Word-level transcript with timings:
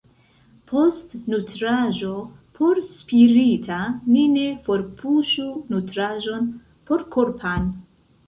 Post 0.69 1.11
nutraĵo 1.33 2.13
porspirita 2.59 3.77
ni 4.15 4.25
ne 4.37 4.47
forpuŝu 4.69 5.45
nutraĵon 5.75 6.51
porkorpan. 6.89 7.69